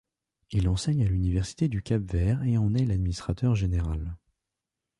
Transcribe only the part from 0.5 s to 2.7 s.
enseigne à l'université du Cap-Vert et